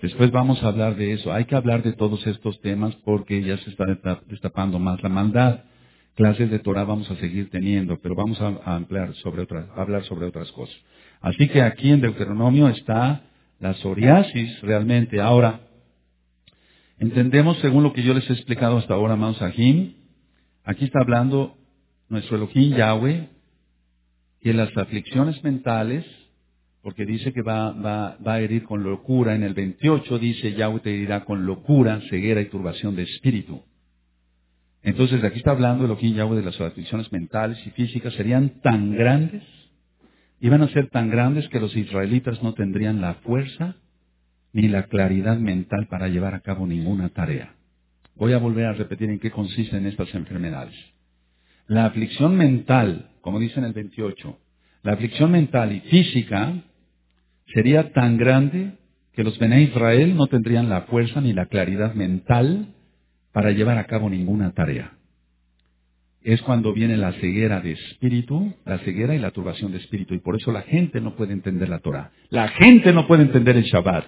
[0.00, 1.30] Después vamos a hablar de eso.
[1.34, 3.84] Hay que hablar de todos estos temas porque ya se está
[4.26, 5.64] destapando más la maldad
[6.14, 10.26] clases de Torah vamos a seguir teniendo, pero vamos a, ampliar sobre otras, hablar sobre
[10.26, 10.76] otras cosas.
[11.20, 13.22] Así que aquí en Deuteronomio está
[13.60, 15.20] la psoriasis realmente.
[15.20, 15.60] Ahora,
[16.98, 19.94] entendemos según lo que yo les he explicado hasta ahora, amados Ajim,
[20.64, 21.56] aquí está hablando
[22.08, 23.28] nuestro Elohim Yahweh,
[24.40, 26.04] que las aflicciones mentales,
[26.82, 30.80] porque dice que va, va, va, a herir con locura, en el 28 dice Yahweh
[30.80, 33.62] te herirá con locura, ceguera y turbación de espíritu.
[34.82, 38.92] Entonces, aquí está hablando el Ojín Yahweh de las aflicciones mentales y físicas, serían tan
[38.92, 39.42] grandes,
[40.40, 43.76] iban a ser tan grandes que los israelitas no tendrían la fuerza
[44.52, 47.54] ni la claridad mental para llevar a cabo ninguna tarea.
[48.16, 50.74] Voy a volver a repetir en qué consisten estas enfermedades.
[51.66, 54.38] La aflicción mental, como dice en el 28,
[54.82, 56.54] la aflicción mental y física
[57.54, 58.72] sería tan grande
[59.12, 62.74] que los Bené Israel no tendrían la fuerza ni la claridad mental
[63.32, 64.99] para llevar a cabo ninguna tarea.
[66.22, 70.14] Es cuando viene la ceguera de espíritu, la ceguera y la turbación de espíritu.
[70.14, 72.12] Y por eso la gente no puede entender la Torah.
[72.28, 74.04] La gente no puede entender el Shabbat.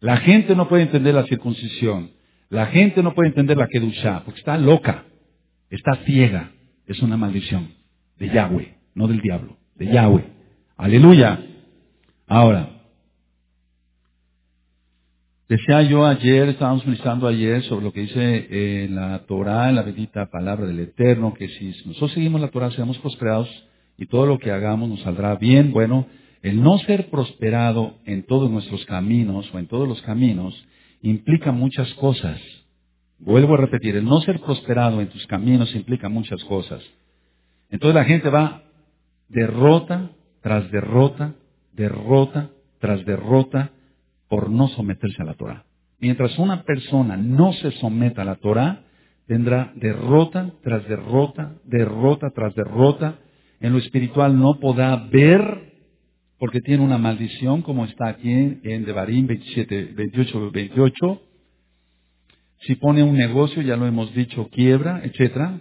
[0.00, 2.10] La gente no puede entender la circuncisión.
[2.50, 5.04] La gente no puede entender la Kedushá, porque está loca,
[5.70, 6.50] está ciega.
[6.86, 7.68] Es una maldición
[8.18, 10.24] de Yahweh, no del diablo, de Yahweh.
[10.76, 11.46] Aleluya.
[12.26, 12.79] Ahora,
[15.50, 19.82] Decía yo ayer, estábamos pensando ayer sobre lo que dice eh, la Torah, en la
[19.82, 23.48] bendita palabra del Eterno, que si nosotros seguimos la Torah seremos prosperados
[23.98, 25.72] y todo lo que hagamos nos saldrá bien.
[25.72, 26.06] Bueno,
[26.42, 30.54] el no ser prosperado en todos nuestros caminos o en todos los caminos
[31.02, 32.40] implica muchas cosas.
[33.18, 36.80] Vuelvo a repetir, el no ser prosperado en tus caminos implica muchas cosas.
[37.70, 38.62] Entonces la gente va
[39.28, 41.34] derrota tras derrota,
[41.72, 43.72] derrota tras derrota,
[44.30, 45.64] por no someterse a la Torah.
[45.98, 48.84] Mientras una persona no se someta a la Torah,
[49.26, 53.18] tendrá derrota tras derrota, derrota tras derrota.
[53.60, 55.72] En lo espiritual no podrá ver
[56.38, 61.22] porque tiene una maldición, como está aquí en Devarim 27, 28, 28.
[62.60, 65.60] Si pone un negocio, ya lo hemos dicho, quiebra, etc.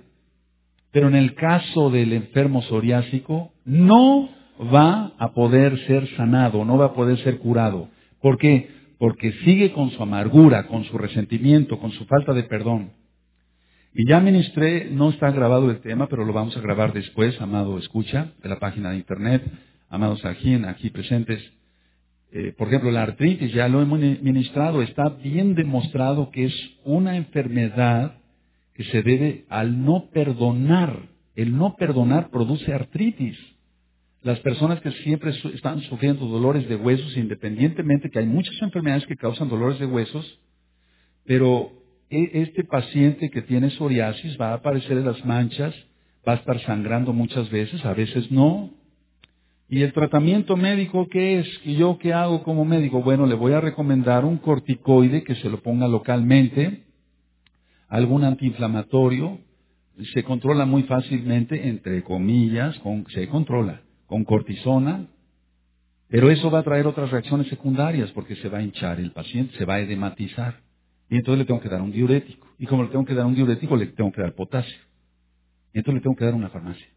[0.92, 4.30] Pero en el caso del enfermo psoriásico, no
[4.74, 7.90] va a poder ser sanado, no va a poder ser curado.
[8.22, 8.70] ¿Por qué?
[8.98, 12.92] Porque sigue con su amargura, con su resentimiento, con su falta de perdón.
[13.94, 17.78] Y ya ministré, no está grabado el tema, pero lo vamos a grabar después, amado
[17.80, 19.44] escucha, de la página de internet,
[19.90, 21.42] amados aquí, aquí presentes.
[22.32, 26.54] Eh, por ejemplo, la artritis, ya lo hemos ministrado, está bien demostrado que es
[26.84, 28.20] una enfermedad
[28.76, 31.10] que se debe al no perdonar.
[31.36, 33.38] El no perdonar produce artritis.
[34.22, 39.16] Las personas que siempre están sufriendo dolores de huesos, independientemente que hay muchas enfermedades que
[39.16, 40.40] causan dolores de huesos,
[41.26, 41.72] pero
[42.10, 45.74] e, este paciente que tiene psoriasis va a aparecer en las manchas,
[46.28, 48.72] va a estar sangrando muchas veces, a veces no.
[49.70, 51.48] ¿Y el tratamiento médico qué es?
[51.64, 53.02] ¿Y yo qué hago como médico?
[53.02, 56.84] Bueno, le voy a recomendar un corticoide que se lo ponga localmente,
[57.88, 59.40] algún antiinflamatorio,
[60.14, 62.78] se controla muy fácilmente, entre comillas,
[63.14, 65.06] se controla con cortisona,
[66.08, 69.56] pero eso va a traer otras reacciones secundarias porque se va a hinchar el paciente,
[69.56, 70.62] se va a edematizar.
[71.10, 72.48] Y entonces le tengo que dar un diurético.
[72.58, 74.78] Y como le tengo que dar un diurético, le tengo que dar potasio.
[75.74, 76.88] Y entonces le tengo que dar una farmacia.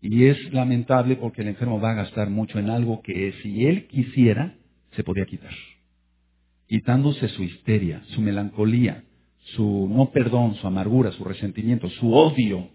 [0.00, 3.86] Y es lamentable porque el enfermo va a gastar mucho en algo que si él
[3.86, 4.56] quisiera,
[4.90, 5.54] se podía quitar.
[6.66, 9.04] Quitándose su histeria, su melancolía,
[9.54, 12.68] su no perdón, su amargura, su resentimiento, su odio,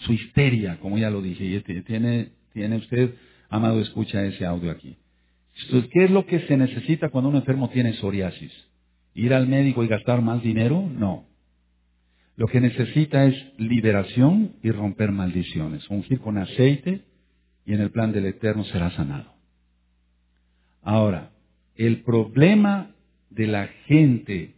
[0.00, 1.44] su histeria, como ya lo dije.
[1.44, 3.14] Y tiene, tiene usted
[3.52, 4.96] Amado, escucha ese audio aquí.
[5.92, 8.50] ¿Qué es lo que se necesita cuando un enfermo tiene psoriasis?
[9.12, 10.88] ¿Ir al médico y gastar más dinero?
[10.90, 11.26] No.
[12.34, 15.86] Lo que necesita es liberación y romper maldiciones.
[15.90, 17.02] Ungir con aceite
[17.66, 19.34] y en el plan del Eterno será sanado.
[20.80, 21.32] Ahora,
[21.76, 22.92] el problema
[23.28, 24.54] de la gente,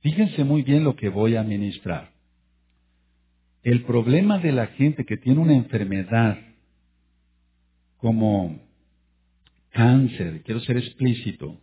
[0.00, 2.12] fíjense muy bien lo que voy a ministrar.
[3.64, 6.38] El problema de la gente que tiene una enfermedad
[8.06, 8.60] como
[9.72, 11.58] cáncer, quiero ser explícito,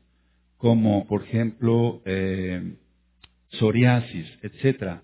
[0.57, 2.75] como por ejemplo eh,
[3.51, 4.99] psoriasis, etc.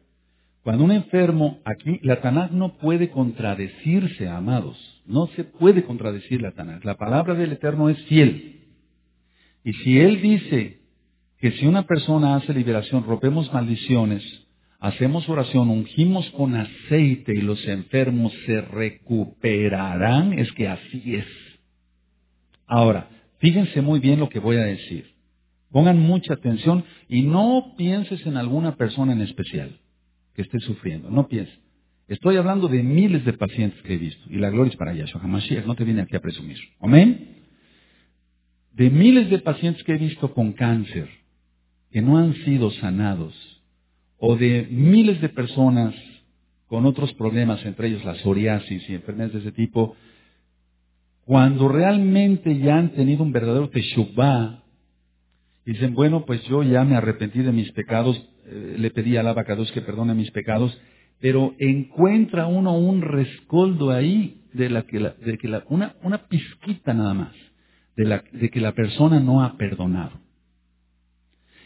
[0.63, 4.75] Cuando un enfermo, aquí la Tanakh no puede contradecirse, amados,
[5.06, 6.84] no se puede contradecir la Tanakh.
[6.84, 8.60] La palabra del Eterno es fiel.
[9.63, 10.82] Y si Él dice
[11.38, 14.23] que si una persona hace liberación, rompemos maldiciones,
[14.80, 21.28] hacemos oración, ungimos con aceite y los enfermos se recuperarán, es que así es.
[22.65, 25.13] Ahora, fíjense muy bien lo que voy a decir.
[25.72, 29.80] Pongan mucha atención y no pienses en alguna persona en especial
[30.34, 31.10] que esté sufriendo.
[31.12, 31.60] No pienses.
[32.08, 34.24] Estoy hablando de miles de pacientes que he visto.
[34.32, 35.65] Y la gloria es para Yahshua HaMashiach.
[35.65, 36.58] No te viene aquí a presumir.
[36.80, 37.38] Amén.
[38.74, 41.08] De miles de pacientes que he visto con cáncer
[41.92, 43.36] que no han sido sanados
[44.20, 45.96] o de miles de personas
[46.68, 49.96] con otros problemas, entre ellos la psoriasis y enfermedades de ese tipo,
[51.26, 54.64] cuando realmente ya han tenido un verdadero teshuvah,
[55.66, 59.72] dicen, bueno, pues yo ya me arrepentí de mis pecados, eh, le pedí al abacados
[59.72, 60.80] que perdone mis pecados,
[61.20, 66.94] pero encuentra uno un rescoldo ahí de, la que, de que la, una, una pizquita
[66.94, 67.34] nada más,
[67.96, 70.20] de, la, de que la persona no ha perdonado.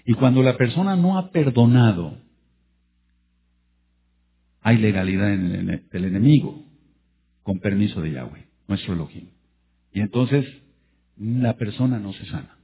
[0.05, 2.17] Y cuando la persona no ha perdonado,
[4.63, 6.65] hay legalidad en el, enemigo,
[7.43, 9.27] con permiso de Yahweh, nuestro Elohim.
[9.91, 10.45] Y entonces
[11.17, 12.57] la persona no se sana.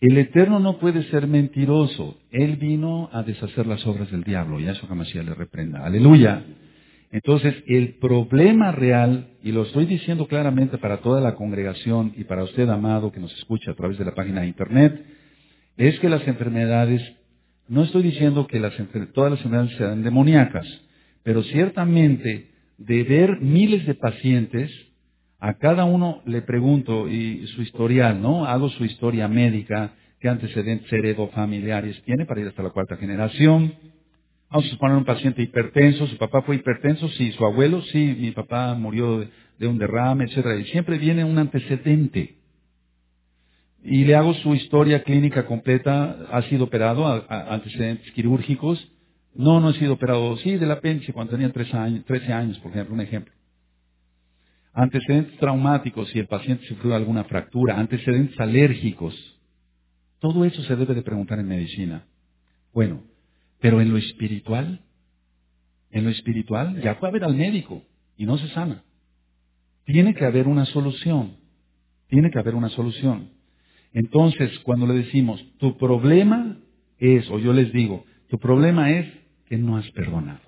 [0.00, 2.18] El Eterno no puede ser mentiroso.
[2.30, 4.60] Él vino a deshacer las obras del diablo.
[4.60, 5.86] Y a eso jamás le reprenda.
[5.86, 6.44] Aleluya.
[7.10, 12.42] Entonces, el problema real, y lo estoy diciendo claramente para toda la congregación y para
[12.42, 15.00] usted, amado, que nos escucha a través de la página de Internet,
[15.76, 17.00] es que las enfermedades
[17.68, 18.60] no estoy diciendo que
[19.12, 20.66] todas las enfermedades sean demoníacas,
[21.22, 24.70] pero ciertamente de ver miles de pacientes,
[25.38, 28.46] a cada uno le pregunto y su historial, ¿no?
[28.46, 33.74] Hago su historia médica, qué antecedentes heredofamiliares tiene para ir hasta la cuarta generación.
[34.50, 38.30] Vamos a suponer un paciente hipertenso, su papá fue hipertenso, sí, su abuelo, sí, mi
[38.30, 40.56] papá murió de, un derrame, etcétera.
[40.56, 42.36] Y siempre viene un antecedente
[43.84, 46.26] y le hago su historia clínica completa.
[46.32, 47.06] ¿Ha sido operado?
[47.28, 48.90] ¿Antecedentes quirúrgicos?
[49.34, 50.36] No, no he sido operado.
[50.38, 53.34] Sí, del apéndice cuando tenía 13 años, 13 años, por ejemplo, un ejemplo.
[54.72, 57.78] Antecedentes traumáticos, si el paciente sufrió alguna fractura.
[57.78, 59.14] Antecedentes alérgicos.
[60.18, 62.06] Todo eso se debe de preguntar en medicina.
[62.72, 63.02] Bueno,
[63.60, 64.80] pero en lo espiritual,
[65.90, 67.82] en lo espiritual, ya fue a ver al médico
[68.16, 68.82] y no se sana.
[69.84, 71.36] Tiene que haber una solución.
[72.08, 73.34] Tiene que haber una solución.
[73.94, 76.60] Entonces, cuando le decimos, tu problema
[76.98, 79.06] es, o yo les digo, tu problema es
[79.46, 80.40] que no has perdonado.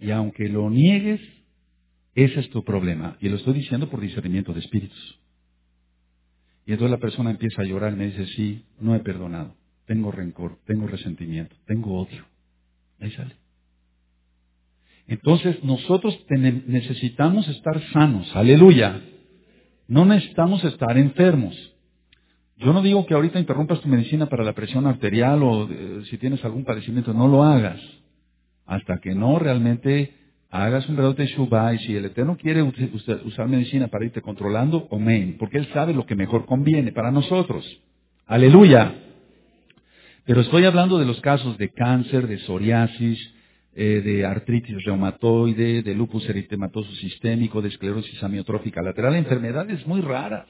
[0.00, 1.20] Y aunque lo niegues,
[2.14, 3.16] ese es tu problema.
[3.20, 5.20] Y lo estoy diciendo por discernimiento de espíritus.
[6.64, 9.54] Y entonces la persona empieza a llorar y me dice, sí, no he perdonado.
[9.86, 12.24] Tengo rencor, tengo resentimiento, tengo odio.
[13.00, 13.36] Ahí sale.
[15.08, 18.34] Entonces nosotros necesitamos estar sanos.
[18.34, 19.02] Aleluya.
[19.88, 21.71] No necesitamos estar enfermos.
[22.64, 26.18] Yo no digo que ahorita interrumpas tu medicina para la presión arterial o eh, si
[26.18, 27.80] tienes algún padecimiento, no lo hagas.
[28.66, 30.14] Hasta que no realmente
[30.50, 35.36] hagas un grado de y si el Eterno quiere usar medicina para irte controlando, amén,
[35.38, 37.64] porque Él sabe lo que mejor conviene para nosotros.
[38.26, 38.94] Aleluya.
[40.24, 43.18] Pero estoy hablando de los casos de cáncer, de psoriasis,
[43.74, 50.46] eh, de artritis reumatoide, de lupus eritematoso sistémico, de esclerosis amiotrófica lateral, enfermedades muy raras.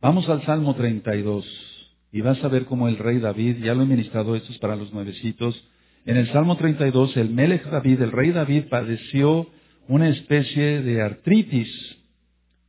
[0.00, 1.46] Vamos al Salmo 32
[2.12, 4.76] y vas a ver cómo el rey David, ya lo he ministrado, esto es para
[4.76, 5.60] los nuevecitos,
[6.04, 9.48] en el Salmo 32 el Melech David, el rey David padeció
[9.88, 11.68] una especie de artritis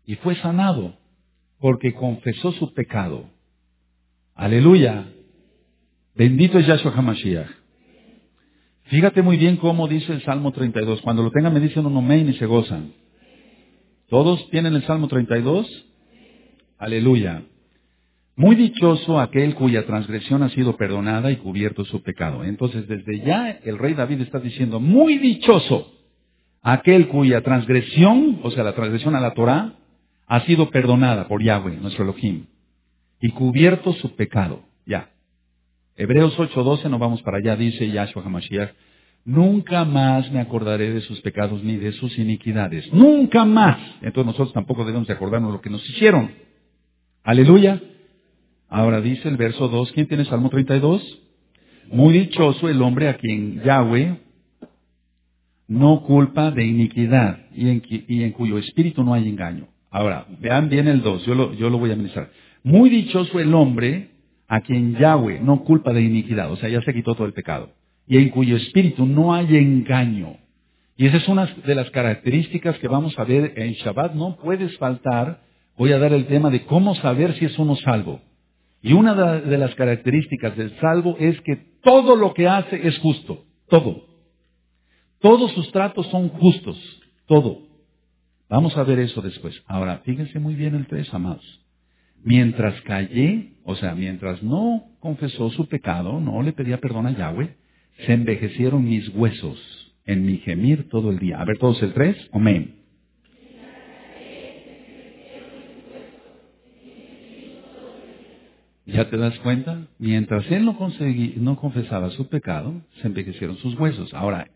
[0.06, 0.98] y fue sanado
[1.60, 3.26] porque confesó su pecado.
[4.34, 5.08] Aleluya.
[6.16, 7.50] Bendito es Yahshua HaMashiach.
[8.86, 11.02] Fíjate muy bien cómo dice el Salmo 32.
[11.02, 12.94] Cuando lo tengan me dicen un amén y se gozan.
[14.08, 15.68] ¿Todos tienen el Salmo 32?
[16.78, 17.44] Aleluya.
[18.36, 22.44] Muy dichoso aquel cuya transgresión ha sido perdonada y cubierto su pecado.
[22.44, 25.92] Entonces, desde ya el rey David está diciendo, muy dichoso
[26.62, 29.74] aquel cuya transgresión, o sea, la transgresión a la Torah,
[30.28, 32.46] ha sido perdonada por Yahweh, nuestro Elohim,
[33.22, 34.62] y cubierto su pecado.
[34.86, 35.10] Ya.
[35.96, 38.70] Hebreos 8:12, no vamos para allá, dice Yahshua HaMashiach,
[39.26, 42.94] nunca más me acordaré de sus pecados ni de sus iniquidades.
[42.94, 43.80] Nunca más.
[44.02, 46.47] Entonces nosotros tampoco debemos de acordarnos de lo que nos hicieron.
[47.28, 47.82] Aleluya.
[48.70, 51.04] Ahora dice el verso 2, ¿quién tiene Salmo 32?
[51.92, 54.16] Muy dichoso el hombre a quien Yahweh
[55.68, 59.68] no culpa de iniquidad y en, cuyo espíritu no hay engaño.
[59.92, 62.30] Ahora, vean bien el 2, yo lo, yo lo voy a administrar.
[62.64, 64.12] Muy dichoso el hombre
[64.48, 67.74] a quien Yahweh no culpa de iniquidad, o sea, ya se quitó todo el pecado,
[68.08, 70.38] y en cuyo espíritu no hay engaño.
[70.96, 74.14] Y esa es una de las características que vamos a ver en Shabbat.
[74.14, 75.46] No puedes faltar.
[75.78, 78.22] Voy a dar el tema de cómo saber si es uno salvo.
[78.82, 83.46] Y una de las características del salvo es que todo lo que hace es justo.
[83.70, 84.06] Todo.
[85.20, 86.78] Todos sus tratos son justos.
[87.28, 87.68] Todo.
[88.50, 89.62] Vamos a ver eso después.
[89.68, 91.44] Ahora, fíjense muy bien el 3, amados.
[92.24, 97.56] Mientras callé, o sea, mientras no confesó su pecado, no le pedía perdón a Yahweh,
[98.06, 99.60] se envejecieron mis huesos
[100.06, 101.40] en mi gemir todo el día.
[101.40, 102.76] A ver, todos el 3, amén.
[108.88, 109.88] ¿Ya te das cuenta?
[110.00, 110.78] Mientras él no,
[111.38, 114.14] no confesaba su pecado, se envejecieron sus huesos.
[114.14, 114.50] Ahora,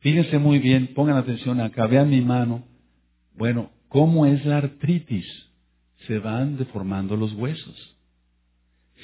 [0.00, 2.62] fíjense muy bien, pongan atención acá, vean mi mano.
[3.34, 5.26] Bueno, ¿cómo es la artritis?
[6.06, 7.96] se van deformando los huesos,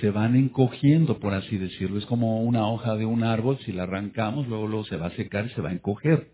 [0.01, 1.99] se van encogiendo, por así decirlo.
[1.99, 5.17] Es como una hoja de un árbol, si la arrancamos, luego, luego se va a
[5.17, 6.31] secar y se va a encoger.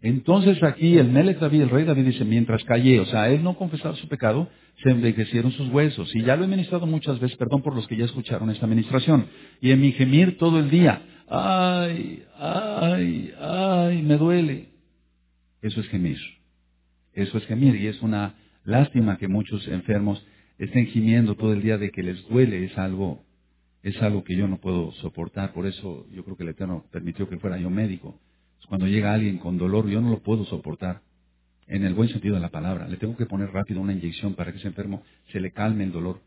[0.00, 3.56] Entonces aquí el Melech David, el rey David dice, mientras callé, o sea, él no
[3.56, 4.48] confesaba su pecado,
[4.82, 6.14] se envejecieron sus huesos.
[6.14, 9.26] Y ya lo he ministrado muchas veces, perdón por los que ya escucharon esta ministración.
[9.60, 14.68] Y en mi gemir todo el día, ay, ay, ay, me duele.
[15.62, 16.18] Eso es gemir.
[17.12, 18.34] Eso es gemir y es una
[18.68, 20.22] Lástima que muchos enfermos
[20.58, 23.24] estén gimiendo todo el día de que les duele, es algo,
[23.82, 27.26] es algo que yo no puedo soportar, por eso yo creo que el Eterno permitió
[27.30, 28.20] que fuera yo médico.
[28.68, 31.00] Cuando llega alguien con dolor, yo no lo puedo soportar,
[31.66, 32.88] en el buen sentido de la palabra.
[32.88, 35.02] Le tengo que poner rápido una inyección para que ese enfermo
[35.32, 36.20] se le calme el dolor.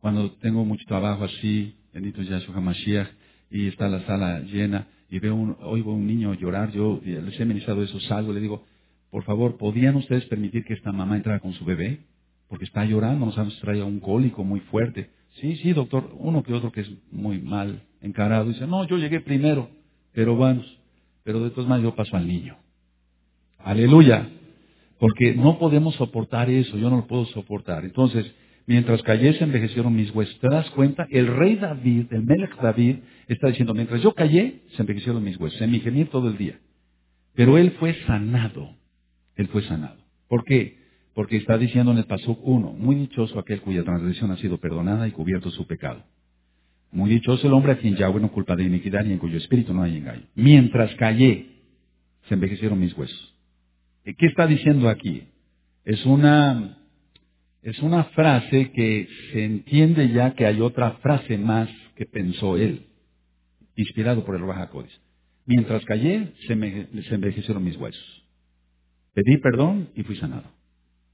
[0.00, 3.08] Cuando tengo mucho trabajo así, bendito Yahshua HaMashiach,
[3.50, 7.38] y está la sala llena, y veo un, oigo a un niño llorar, yo les
[7.40, 8.64] he ministrado eso, salgo, le digo,
[9.10, 12.00] por favor, ¿podían ustedes permitir que esta mamá entrara con su bebé?
[12.48, 15.10] Porque está llorando, no sabemos si trae un cólico muy fuerte.
[15.40, 18.48] Sí, sí, doctor, uno que otro que es muy mal encarado.
[18.48, 19.70] Dice, no, yo llegué primero,
[20.12, 20.77] pero vamos,
[21.28, 22.56] pero de todas maneras yo paso al niño.
[23.58, 24.30] Aleluya.
[24.98, 27.84] Porque no podemos soportar eso, yo no lo puedo soportar.
[27.84, 30.38] Entonces, mientras callé se envejecieron mis huesos.
[30.40, 31.06] ¿Te das cuenta?
[31.10, 35.60] El rey David, el Melech David, está diciendo, mientras yo callé, se envejecieron mis huesos.
[35.60, 36.58] En mi gemir todo el día.
[37.34, 38.78] Pero él fue sanado
[39.36, 39.98] él fue sanado.
[40.28, 40.78] ¿Por qué?
[41.14, 45.06] Porque está diciendo en el paso 1, muy dichoso aquel cuya transgresión ha sido perdonada
[45.06, 46.04] y cubierto su pecado.
[46.90, 49.74] Muy dichoso el hombre a quien Yahweh no culpa de iniquidad y en cuyo espíritu
[49.74, 50.22] no hay engaño.
[50.34, 51.46] Mientras callé,
[52.28, 53.34] se envejecieron mis huesos.
[54.04, 55.24] ¿Qué está diciendo aquí?
[55.84, 56.78] Es una,
[57.62, 62.86] es una frase que se entiende ya que hay otra frase más que pensó él,
[63.76, 64.70] inspirado por el Raja
[65.44, 68.24] Mientras callé, se, se envejecieron mis huesos.
[69.14, 70.50] Pedí perdón y fui sanado.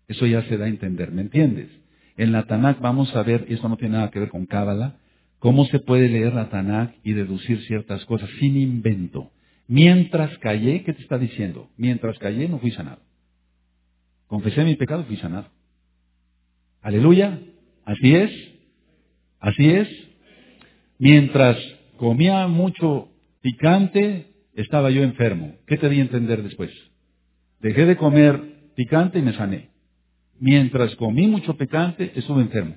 [0.07, 1.69] Eso ya se da a entender, ¿me entiendes?
[2.17, 4.99] En la Tanakh vamos a ver, y esto no tiene nada que ver con Cábala,
[5.45, 9.31] cómo se puede leer la Tanakh y deducir ciertas cosas sin invento.
[9.69, 11.69] Mientras callé, ¿qué te está diciendo?
[11.77, 13.03] Mientras callé no fui sanado.
[14.27, 15.51] Confesé mi pecado fui sanado.
[16.81, 17.39] Aleluya.
[17.85, 18.31] Así es.
[19.39, 19.89] Así es.
[20.99, 21.59] Mientras
[21.99, 23.11] comía mucho
[23.43, 25.57] picante, estaba yo enfermo.
[25.67, 26.71] ¿Qué te di a entender después?
[27.61, 28.41] Dejé de comer
[28.77, 29.69] picante y me sané.
[30.41, 32.77] Mientras comí mucho picante, estuve enfermo.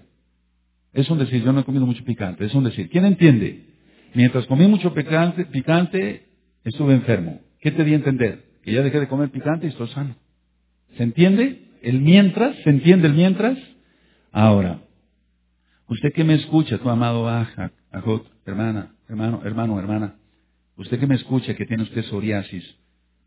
[0.93, 2.89] Es un decir, yo no he comido mucho picante, es un decir.
[2.89, 3.65] ¿Quién entiende?
[4.13, 6.27] Mientras comí mucho picante, picante
[6.63, 7.41] estuve enfermo.
[7.59, 8.45] ¿Qué te di a entender?
[8.63, 10.15] Que ya dejé de comer picante y estoy sano.
[10.95, 11.67] ¿Se entiende?
[11.81, 13.57] El mientras, ¿se entiende el mientras?
[14.31, 14.81] Ahora,
[15.87, 20.15] usted que me escucha, tu amado Aja, Ajot, hermana, hermano, hermano, hermana,
[20.75, 22.63] usted que me escucha que tiene usted psoriasis,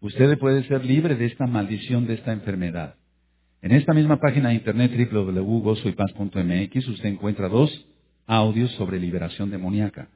[0.01, 2.97] usted puede ser libre de esta maldición, de esta enfermedad.
[3.63, 7.71] En esta misma página de internet www.gozoypaz.mx usted encuentra dos
[8.27, 10.09] audios sobre liberación demoníaca.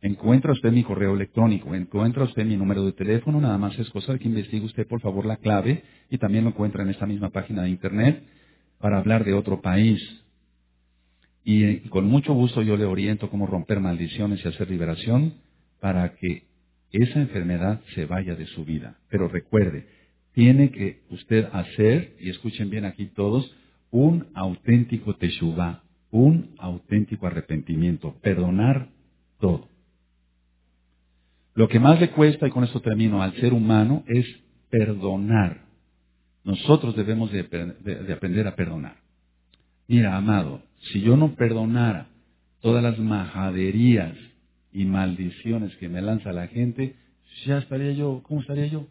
[0.00, 4.12] Encuentra usted mi correo electrónico, encuentra usted mi número de teléfono, nada más es cosa
[4.12, 7.30] de que investigue usted por favor la clave y también lo encuentra en esta misma
[7.30, 8.22] página de internet
[8.78, 10.00] para hablar de otro país.
[11.42, 15.34] Y eh, con mucho gusto yo le oriento cómo romper maldiciones y hacer liberación
[15.80, 16.44] para que
[16.92, 18.98] esa enfermedad se vaya de su vida.
[19.08, 19.88] Pero recuerde,
[20.34, 23.54] tiene que usted hacer, y escuchen bien aquí todos,
[23.90, 28.88] un auténtico teshuvah, un auténtico arrepentimiento, perdonar
[29.40, 29.68] todo.
[31.54, 34.26] Lo que más le cuesta, y con esto termino, al ser humano es
[34.70, 35.64] perdonar.
[36.42, 37.40] Nosotros debemos de,
[38.12, 38.96] aprender a perdonar.
[39.86, 40.62] Mira, amado,
[40.92, 42.08] si yo no perdonara
[42.60, 44.16] todas las majaderías
[44.72, 46.96] y maldiciones que me lanza la gente,
[47.46, 48.88] ya estaría yo, ¿cómo estaría yo?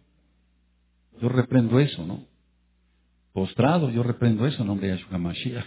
[1.21, 2.25] Yo reprendo eso, ¿no?
[3.33, 5.65] Postrado, yo reprendo eso en nombre de Yahshua Mashiach.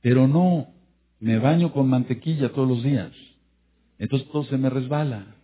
[0.00, 0.68] Pero no,
[1.20, 3.12] me baño con mantequilla todos los días.
[3.98, 5.36] Entonces todo se me resbala.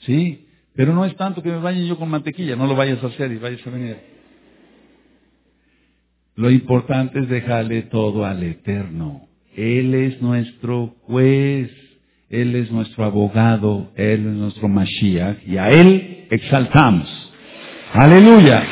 [0.00, 0.46] ¿Sí?
[0.74, 3.32] Pero no es tanto que me bañe yo con mantequilla, no lo vayas a hacer
[3.32, 3.96] y vayas a venir.
[6.36, 9.28] Lo importante es dejarle todo al Eterno.
[9.56, 11.70] Él es nuestro juez,
[12.28, 17.23] Él es nuestro abogado, Él es nuestro Mashiach y a Él exaltamos.
[17.94, 18.62] Aleluya.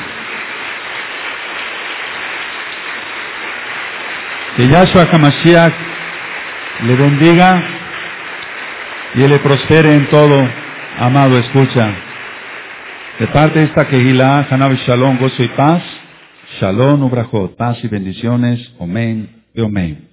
[4.57, 5.73] Que Yahshua HaMashiach
[6.83, 7.63] le bendiga
[9.15, 10.47] y le prospere en todo.
[10.99, 11.91] Amado, escucha.
[13.19, 15.81] De parte de esta Kehilá, Hanav Shalom, gozo y paz.
[16.59, 18.73] Shalom, Ubrajot, paz y bendiciones.
[18.79, 20.12] Amén y amén.